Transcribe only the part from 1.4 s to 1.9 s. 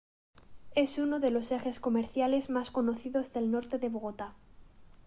ejes